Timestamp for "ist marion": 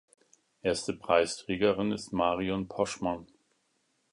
1.91-2.67